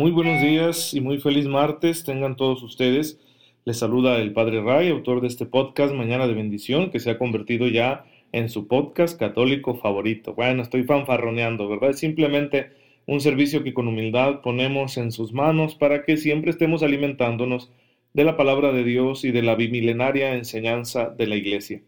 [0.00, 3.20] Muy buenos días y muy feliz martes tengan todos ustedes.
[3.66, 7.18] Les saluda el Padre Ray, autor de este podcast Mañana de Bendición, que se ha
[7.18, 10.32] convertido ya en su podcast católico favorito.
[10.32, 11.90] Bueno, estoy fanfarroneando, ¿verdad?
[11.90, 12.70] Es simplemente
[13.04, 17.70] un servicio que con humildad ponemos en sus manos para que siempre estemos alimentándonos
[18.14, 21.82] de la palabra de Dios y de la bimilenaria enseñanza de la Iglesia.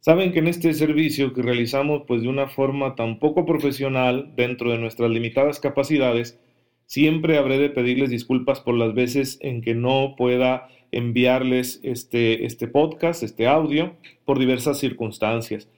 [0.00, 4.72] Saben que en este servicio que realizamos pues de una forma tan poco profesional dentro
[4.72, 6.40] de nuestras limitadas capacidades,
[6.88, 12.66] Siempre habré de pedirles disculpas por las veces en que no pueda enviarles este, este
[12.66, 13.92] podcast, este audio,
[14.24, 15.68] por diversas circunstancias.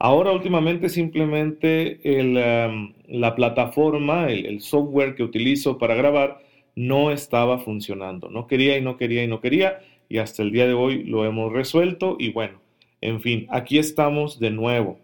[0.00, 2.00] Ahora últimamente simplemente
[3.06, 6.40] la plataforma, el, el software que utilizo para grabar,
[6.74, 8.28] no estaba funcionando.
[8.28, 9.78] No quería y no quería y no quería.
[10.08, 12.16] Y hasta el día de hoy lo hemos resuelto.
[12.18, 12.58] Y bueno,
[13.00, 14.98] en fin, aquí estamos de nuevo.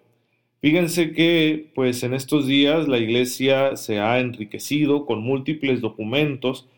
[0.62, 6.68] Fíjense que pues en estos días la iglesia se ha enriquecido con múltiples documentos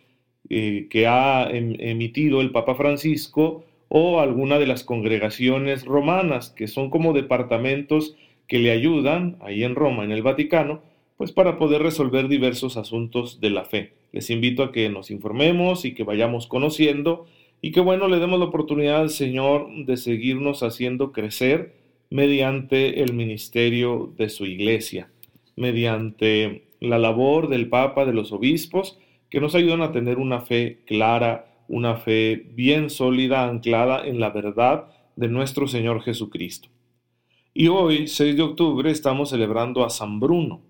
[0.48, 6.66] eh, que ha em, emitido el Papa Francisco o alguna de las congregaciones romanas, que
[6.66, 8.16] son como departamentos
[8.48, 10.80] que le ayudan ahí en Roma, en el Vaticano,
[11.18, 13.92] pues para poder resolver diversos asuntos de la fe.
[14.12, 17.26] Les invito a que nos informemos y que vayamos conociendo
[17.60, 23.14] y que bueno, le demos la oportunidad al Señor de seguirnos haciendo crecer mediante el
[23.14, 25.10] ministerio de su iglesia,
[25.56, 28.98] mediante la labor del Papa, de los obispos,
[29.30, 34.30] que nos ayudan a tener una fe clara, una fe bien sólida, anclada en la
[34.30, 36.68] verdad de nuestro Señor Jesucristo.
[37.52, 40.62] Y hoy, 6 de octubre, estamos celebrando a San Bruno.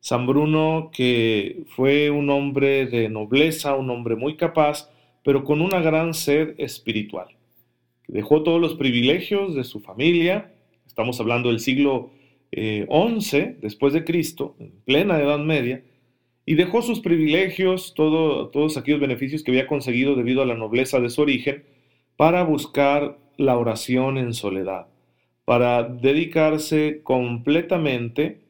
[0.00, 4.88] San Bruno que fue un hombre de nobleza, un hombre muy capaz,
[5.24, 7.36] pero con una gran sed espiritual.
[8.08, 10.52] Dejó todos los privilegios de su familia,
[10.86, 12.10] estamos hablando del siglo
[12.52, 15.82] XI eh, después de Cristo, en plena Edad Media,
[16.44, 21.10] y dejó sus privilegios, todos aquellos beneficios que había conseguido debido a la nobleza de
[21.10, 21.64] su origen,
[22.16, 24.86] para buscar la oración en soledad,
[25.44, 28.40] para dedicarse completamente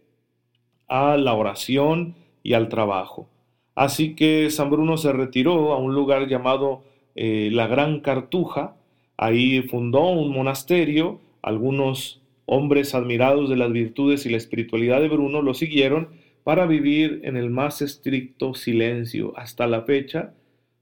[0.88, 3.28] a la oración y al trabajo.
[3.74, 6.84] Así que San Bruno se retiró a un lugar llamado
[7.14, 8.76] eh, la Gran Cartuja,
[9.16, 15.42] ahí fundó un monasterio, algunos Hombres admirados de las virtudes y la espiritualidad de Bruno
[15.42, 16.10] lo siguieron
[16.44, 19.36] para vivir en el más estricto silencio.
[19.36, 20.32] Hasta la fecha,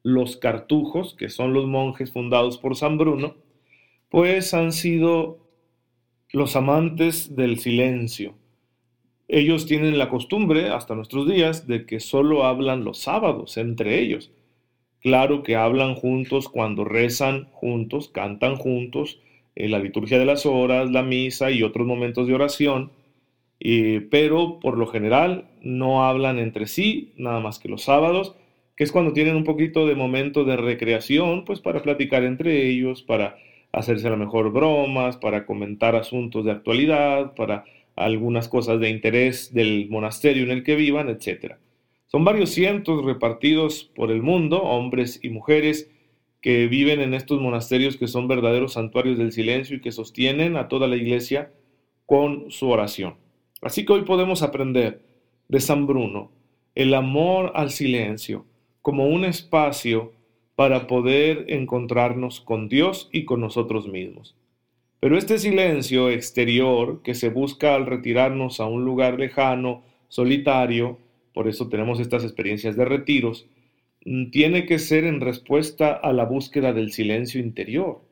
[0.03, 3.37] los cartujos, que son los monjes fundados por San Bruno,
[4.11, 5.39] pues han sido
[6.33, 8.35] los amantes del silencio.
[9.27, 14.31] Ellos tienen la costumbre, hasta nuestros días, de que solo hablan los sábados entre ellos.
[15.05, 19.21] Claro que hablan juntos cuando rezan juntos, cantan juntos,
[19.55, 22.91] eh, la liturgia de las horas, la misa y otros momentos de oración,
[24.11, 28.35] pero por lo general no hablan entre sí, nada más que los sábados,
[28.77, 33.03] que es cuando tienen un poquito de momento de recreación, pues para platicar entre ellos,
[33.03, 33.37] para
[33.73, 37.65] hacerse a lo mejor bromas, para comentar asuntos de actualidad, para
[37.95, 41.57] algunas cosas de interés del monasterio en el que vivan, etc.
[42.15, 45.91] Son varios cientos repartidos por el mundo, hombres y mujeres,
[46.41, 50.69] que viven en estos monasterios que son verdaderos santuarios del silencio y que sostienen a
[50.69, 51.51] toda la iglesia
[52.07, 53.17] con su oración.
[53.63, 55.03] Así que hoy podemos aprender
[55.49, 56.31] de San Bruno
[56.77, 58.47] el amor al silencio
[58.81, 60.13] como un espacio
[60.55, 64.37] para poder encontrarnos con Dios y con nosotros mismos.
[65.01, 71.01] Pero este silencio exterior que se busca al retirarnos a un lugar lejano, solitario,
[71.35, 73.47] por eso tenemos estas experiencias de retiros,
[74.05, 78.03] Mm, tiene que ser en respuesta a la búsqueda del silencio interior.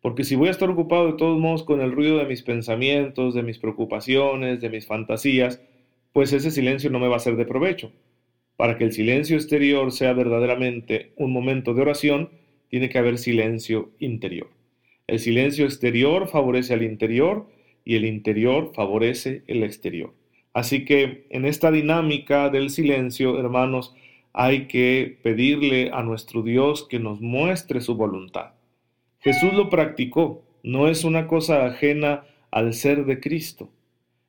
[0.00, 3.34] Porque si voy a estar ocupado de todos modos con el ruido de mis pensamientos,
[3.34, 5.60] de mis preocupaciones, de mis fantasías,
[6.12, 7.92] pues ese silencio no me va a ser de provecho.
[8.56, 12.30] Para que el silencio exterior sea verdaderamente un momento de oración,
[12.68, 14.48] tiene que haber silencio interior.
[15.06, 17.48] El silencio exterior favorece al interior
[17.84, 20.14] y el interior favorece el exterior.
[20.52, 23.94] Así que en esta dinámica del silencio, hermanos,
[24.32, 28.52] hay que pedirle a nuestro Dios que nos muestre su voluntad.
[29.20, 33.70] Jesús lo practicó, no es una cosa ajena al ser de Cristo.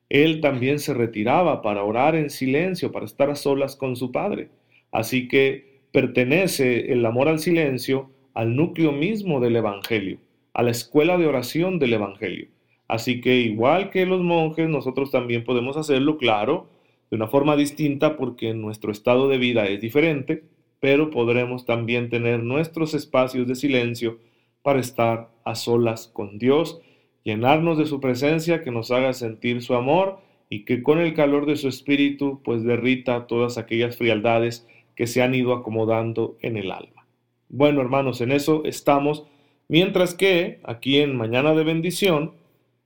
[0.08, 4.50] Él también se retiraba para orar en silencio, para estar a solas con su Padre.
[4.90, 10.18] Así que pertenece el amor al silencio al núcleo mismo del Evangelio,
[10.54, 12.48] a la escuela de oración del Evangelio.
[12.92, 16.66] Así que igual que los monjes, nosotros también podemos hacerlo, claro,
[17.10, 20.44] de una forma distinta porque nuestro estado de vida es diferente,
[20.78, 24.18] pero podremos también tener nuestros espacios de silencio
[24.60, 26.82] para estar a solas con Dios,
[27.24, 30.18] llenarnos de su presencia que nos haga sentir su amor
[30.50, 35.22] y que con el calor de su espíritu pues derrita todas aquellas frialdades que se
[35.22, 37.06] han ido acomodando en el alma.
[37.48, 39.24] Bueno, hermanos, en eso estamos,
[39.68, 42.41] mientras que aquí en Mañana de Bendición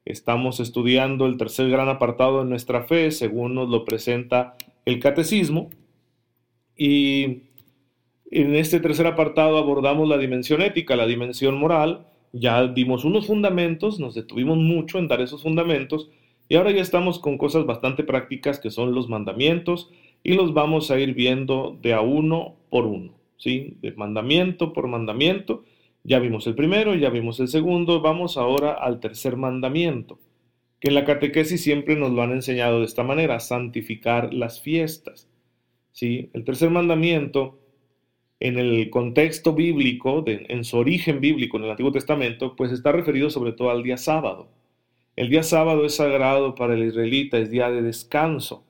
[0.06, 4.56] estamos estudiando el tercer gran apartado de nuestra fe, según nos lo presenta
[4.87, 5.69] el catecismo,
[6.76, 7.43] y
[8.31, 13.99] en este tercer apartado abordamos la dimensión ética, la dimensión moral, ya dimos unos fundamentos,
[13.99, 16.09] nos detuvimos mucho en dar esos fundamentos,
[16.49, 19.91] y ahora ya estamos con cosas bastante prácticas que son los mandamientos,
[20.23, 23.76] y los vamos a ir viendo de a uno por uno, ¿sí?
[23.81, 25.64] De mandamiento por mandamiento.
[26.06, 30.20] Ya vimos el primero, ya vimos el segundo, vamos ahora al tercer mandamiento,
[30.79, 35.29] que en la catequesis siempre nos lo han enseñado de esta manera, santificar las fiestas.
[35.91, 36.31] ¿Sí?
[36.32, 37.58] El tercer mandamiento,
[38.38, 43.29] en el contexto bíblico, en su origen bíblico en el Antiguo Testamento, pues está referido
[43.31, 44.49] sobre todo al día sábado.
[45.17, 48.67] El día sábado es sagrado para el israelita, es día de descanso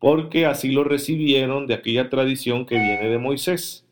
[0.00, 3.86] porque así lo recibieron de aquella tradición que viene de Moisés.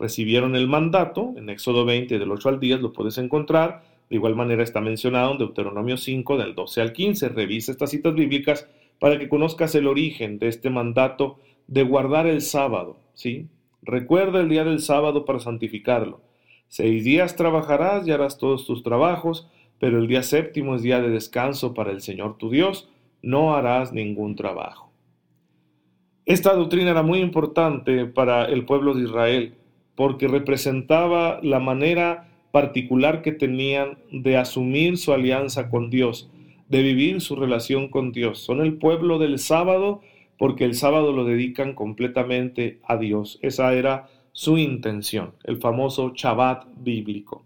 [0.00, 4.34] Recibieron el mandato, en Éxodo 20 del 8 al 10 lo puedes encontrar, de igual
[4.34, 7.28] manera está mencionado en Deuteronomio 5 del 12 al 15.
[7.28, 8.66] Revisa estas citas bíblicas
[8.98, 13.48] para que conozcas el origen de este mandato de guardar el sábado, ¿sí?
[13.82, 16.22] Recuerda el día del sábado para santificarlo.
[16.68, 19.48] Seis días trabajarás y harás todos tus trabajos,
[19.78, 22.88] pero el día séptimo es día de descanso para el Señor tu Dios,
[23.20, 24.90] no harás ningún trabajo.
[26.24, 29.54] Esta doctrina era muy importante para el pueblo de Israel
[30.00, 36.30] porque representaba la manera particular que tenían de asumir su alianza con Dios,
[36.70, 38.38] de vivir su relación con Dios.
[38.38, 40.00] Son el pueblo del sábado
[40.38, 43.38] porque el sábado lo dedican completamente a Dios.
[43.42, 47.44] Esa era su intención, el famoso Shabbat bíblico.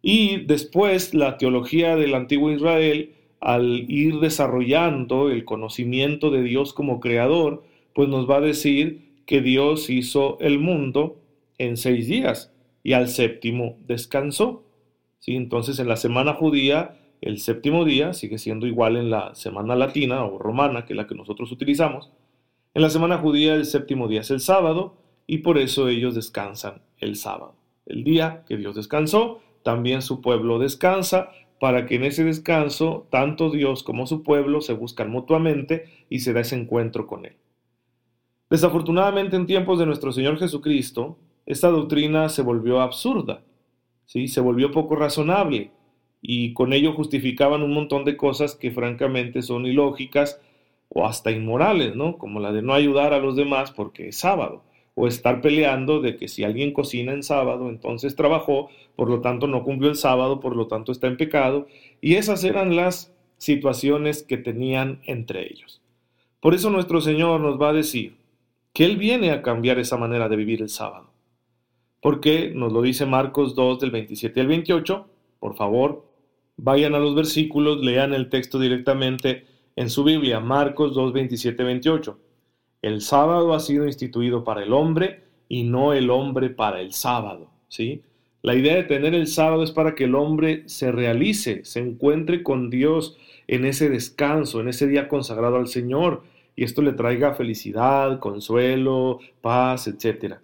[0.00, 7.00] Y después la teología del antiguo Israel, al ir desarrollando el conocimiento de Dios como
[7.00, 7.64] creador,
[7.94, 11.17] pues nos va a decir que Dios hizo el mundo
[11.58, 12.52] en seis días
[12.82, 14.64] y al séptimo descansó.
[15.18, 15.36] ¿Sí?
[15.36, 20.24] Entonces en la semana judía el séptimo día sigue siendo igual en la semana latina
[20.24, 22.10] o romana, que es la que nosotros utilizamos.
[22.74, 24.96] En la semana judía el séptimo día es el sábado
[25.26, 27.56] y por eso ellos descansan el sábado.
[27.86, 33.50] El día que Dios descansó, también su pueblo descansa, para que en ese descanso tanto
[33.50, 37.36] Dios como su pueblo se buscan mutuamente y se da ese encuentro con Él.
[38.48, 43.40] Desafortunadamente en tiempos de nuestro Señor Jesucristo, esta doctrina se volvió absurda,
[44.04, 44.28] ¿sí?
[44.28, 45.70] se volvió poco razonable
[46.20, 50.42] y con ello justificaban un montón de cosas que francamente son ilógicas
[50.90, 52.18] o hasta inmorales, ¿no?
[52.18, 54.62] Como la de no ayudar a los demás porque es sábado,
[54.94, 59.46] o estar peleando de que si alguien cocina en sábado, entonces trabajó, por lo tanto
[59.46, 61.66] no cumplió el sábado, por lo tanto está en pecado,
[62.02, 65.80] y esas eran las situaciones que tenían entre ellos.
[66.40, 68.18] Por eso nuestro Señor nos va a decir,
[68.74, 71.08] que Él viene a cambiar esa manera de vivir el sábado.
[72.00, 75.06] Porque nos lo dice Marcos 2 del 27 al 28.
[75.40, 76.04] Por favor,
[76.56, 82.18] vayan a los versículos, lean el texto directamente en su Biblia, Marcos 2, 27, 28.
[82.82, 87.50] El sábado ha sido instituido para el hombre y no el hombre para el sábado.
[87.68, 88.02] ¿sí?
[88.42, 92.42] La idea de tener el sábado es para que el hombre se realice, se encuentre
[92.42, 93.16] con Dios
[93.48, 96.22] en ese descanso, en ese día consagrado al Señor,
[96.54, 100.36] y esto le traiga felicidad, consuelo, paz, etc.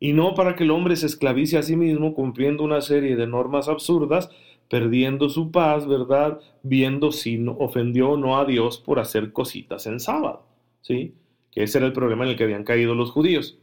[0.00, 3.26] Y no para que el hombre se esclavice a sí mismo cumpliendo una serie de
[3.26, 4.30] normas absurdas,
[4.68, 6.40] perdiendo su paz, ¿verdad?
[6.62, 10.46] Viendo si ofendió o no a Dios por hacer cositas en sábado,
[10.82, 11.14] ¿sí?
[11.50, 13.58] Que ese era el problema en el que habían caído los judíos.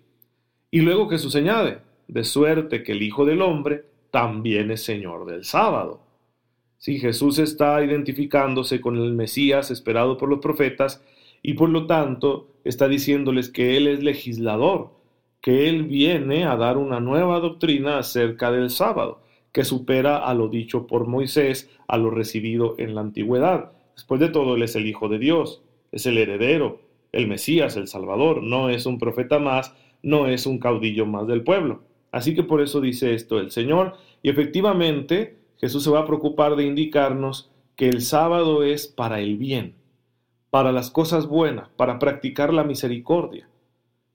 [0.71, 5.45] Y luego Jesús añade, de suerte que el Hijo del Hombre también es Señor del
[5.45, 6.01] sábado.
[6.77, 11.01] Si Jesús está identificándose con el Mesías esperado por los profetas,
[11.41, 14.91] y por lo tanto está diciéndoles que Él es legislador,
[15.45, 19.21] que Él viene a dar una nueva doctrina acerca del sábado,
[19.51, 23.71] que supera a lo dicho por Moisés, a lo recibido en la antigüedad.
[23.93, 25.61] Después de todo, Él es el Hijo de Dios,
[25.91, 30.57] es el heredero, el Mesías, el Salvador, no es un profeta más, no es un
[30.57, 31.83] caudillo más del pueblo.
[32.11, 36.55] Así que por eso dice esto el Señor, y efectivamente Jesús se va a preocupar
[36.55, 39.75] de indicarnos que el sábado es para el bien,
[40.49, 43.47] para las cosas buenas, para practicar la misericordia.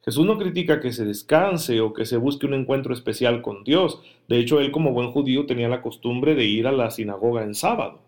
[0.02, 4.00] Jesús no critica que se descanse o que se busque un encuentro especial con Dios.
[4.28, 7.54] De hecho, él como buen judío tenía la costumbre de ir a la sinagoga en
[7.54, 8.00] sábado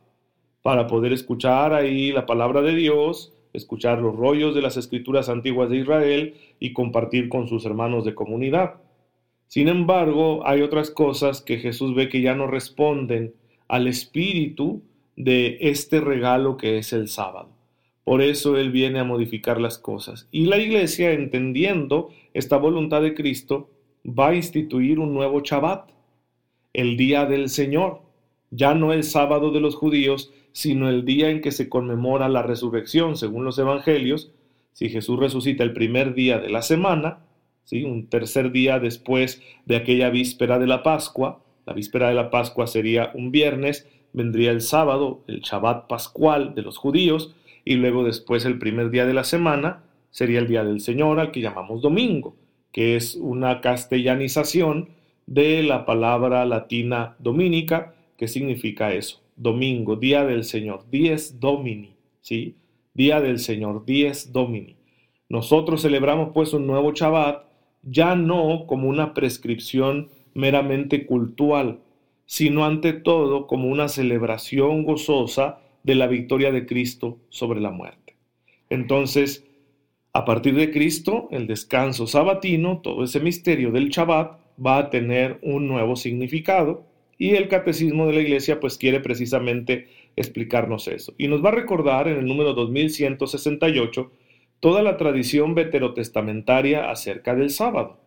[0.62, 5.68] para poder escuchar ahí la palabra de Dios, escuchar los rollos de las escrituras antiguas
[5.68, 8.74] de Israel y compartir con sus hermanos de comunidad.
[9.48, 13.34] Sin embargo, hay otras cosas que Jesús ve que ya no responden
[13.68, 14.82] al espíritu
[15.16, 17.50] de este regalo que es el sábado.
[18.04, 20.28] Por eso Él viene a modificar las cosas.
[20.30, 23.70] Y la iglesia, entendiendo esta voluntad de Cristo,
[24.06, 25.90] va a instituir un nuevo Shabbat,
[26.72, 28.02] el día del Señor.
[28.50, 32.42] Ya no el sábado de los judíos, sino el día en que se conmemora la
[32.42, 34.32] resurrección, según los evangelios.
[34.72, 37.20] Si Jesús resucita el primer día de la semana,
[37.64, 37.84] ¿sí?
[37.84, 42.66] un tercer día después de aquella víspera de la Pascua, la víspera de la Pascua
[42.66, 48.44] sería un viernes, vendría el sábado, el Shabbat pascual de los judíos, y luego después
[48.44, 52.36] el primer día de la semana sería el día del Señor, al que llamamos domingo,
[52.72, 54.90] que es una castellanización
[55.26, 62.56] de la palabra latina dominica, que significa eso, domingo, día del Señor, dies domini, ¿sí?
[62.94, 64.76] Día del Señor, dies domini.
[65.28, 67.44] Nosotros celebramos pues un nuevo Shabbat,
[67.82, 71.78] ya no como una prescripción meramente cultural,
[72.26, 78.16] sino ante todo como una celebración gozosa de la victoria de Cristo sobre la muerte.
[78.70, 79.46] Entonces,
[80.12, 85.38] a partir de Cristo, el descanso sabatino, todo ese misterio del Shabbat, va a tener
[85.42, 86.86] un nuevo significado
[87.18, 91.14] y el catecismo de la iglesia pues quiere precisamente explicarnos eso.
[91.18, 94.10] Y nos va a recordar en el número 2168
[94.60, 97.98] toda la tradición veterotestamentaria acerca del sábado.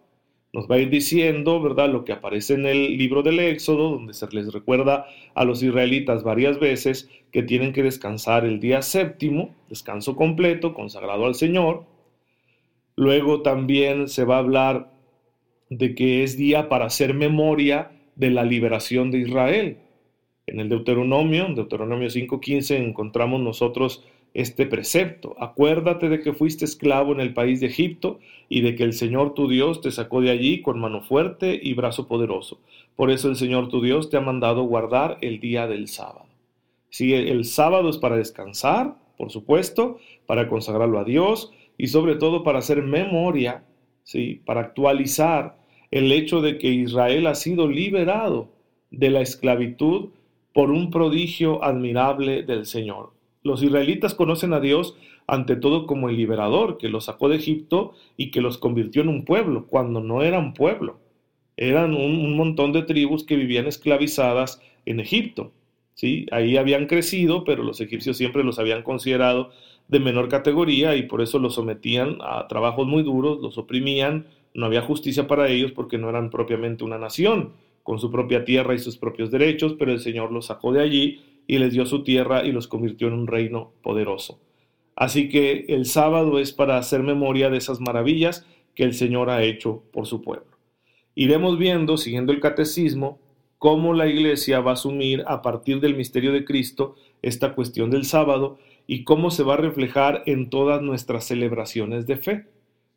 [0.55, 4.13] Nos va a ir diciendo, ¿verdad?, lo que aparece en el libro del Éxodo, donde
[4.13, 9.53] se les recuerda a los israelitas varias veces que tienen que descansar el día séptimo,
[9.67, 11.83] descanso completo, consagrado al Señor.
[12.95, 14.93] Luego también se va a hablar
[15.69, 19.79] de que es día para hacer memoria de la liberación de Israel.
[20.47, 24.05] En el Deuteronomio, en Deuteronomio 5.15, encontramos nosotros
[24.35, 25.35] este precepto.
[25.39, 29.33] Acuérdate de que fuiste esclavo en el país de Egipto y de que el Señor
[29.33, 32.59] tu Dios te sacó de allí con mano fuerte y brazo poderoso.
[32.97, 36.25] Por eso el Señor tu Dios te ha mandado guardar el día del sábado.
[36.89, 42.43] Si el sábado es para descansar, por supuesto, para consagrarlo a Dios y sobre todo
[42.43, 43.63] para hacer memoria,
[44.03, 44.41] ¿sí?
[44.45, 45.57] para actualizar
[45.91, 48.49] el hecho de que Israel ha sido liberado
[48.91, 50.09] de la esclavitud
[50.53, 53.14] por un prodigio admirable del Señor.
[53.45, 54.97] Los israelitas conocen a Dios
[55.27, 59.07] ante todo como el liberador que los sacó de Egipto y que los convirtió en
[59.07, 60.97] un pueblo, cuando no eran pueblo.
[61.55, 65.51] Eran un, montón de tribus que vivían esclavizadas en Egipto.
[65.93, 66.25] ¿sí?
[66.31, 69.51] Ahí habían crecido, pero los egipcios siempre los habían considerado
[69.89, 74.25] de menor categoría y por eso los sometían a trabajos muy duros, los oprimían,
[74.55, 77.51] no había justicia para ellos porque no eran propiamente una nación,
[77.83, 81.19] con su propia tierra y sus propios derechos, pero el Señor los sacó de allí
[81.47, 84.39] y les dio su tierra y los convirtió en un reino poderoso.
[84.95, 89.43] Así que el sábado es para hacer memoria de esas maravillas que el Señor ha
[89.43, 90.57] hecho por su pueblo.
[91.15, 93.19] Iremos viendo, siguiendo el catecismo,
[93.57, 98.05] cómo la iglesia va a asumir a partir del misterio de Cristo esta cuestión del
[98.05, 102.45] sábado y cómo se va a reflejar en todas nuestras celebraciones de fe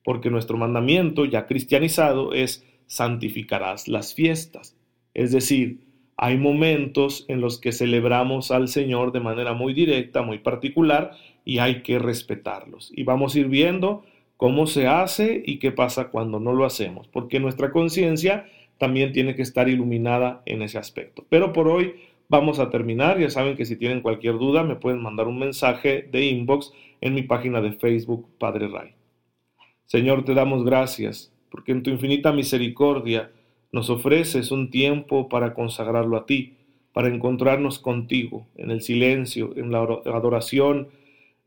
[0.08, 4.74] porque nuestro mandamiento ya cristianizado es santificarás las fiestas.
[5.12, 5.80] Es decir,
[6.20, 11.12] hay momentos en los que celebramos al Señor de manera muy directa, muy particular,
[11.44, 12.92] y hay que respetarlos.
[12.94, 14.02] Y vamos a ir viendo
[14.36, 18.46] cómo se hace y qué pasa cuando no lo hacemos, porque nuestra conciencia
[18.78, 21.24] también tiene que estar iluminada en ese aspecto.
[21.28, 21.94] Pero por hoy
[22.28, 23.20] vamos a terminar.
[23.20, 27.14] Ya saben que si tienen cualquier duda me pueden mandar un mensaje de inbox en
[27.14, 28.90] mi página de Facebook, Padre Ray.
[29.86, 33.30] Señor, te damos gracias, porque en tu infinita misericordia
[33.72, 36.54] nos ofreces un tiempo para consagrarlo a ti,
[36.92, 40.88] para encontrarnos contigo en el silencio, en la adoración,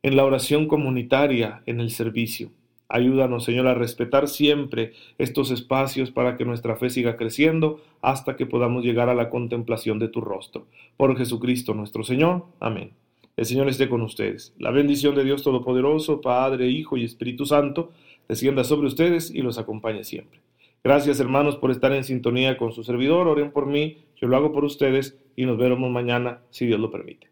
[0.04, 2.52] en la oración comunitaria, en el servicio.
[2.88, 8.46] Ayúdanos, Señor, a respetar siempre estos espacios para que nuestra fe siga creciendo hasta que
[8.46, 10.68] podamos llegar a la contemplación de tu rostro.
[10.98, 12.46] Por Jesucristo nuestro Señor.
[12.60, 12.92] Amén.
[13.38, 14.54] El Señor esté con ustedes.
[14.60, 17.92] La bendición de Dios Todopoderoso, Padre, Hijo y Espíritu Santo,
[18.28, 20.42] descienda sobre ustedes y los acompañe siempre.
[20.84, 23.28] Gracias hermanos por estar en sintonía con su servidor.
[23.28, 26.90] Oren por mí, yo lo hago por ustedes y nos veremos mañana si Dios lo
[26.90, 27.31] permite.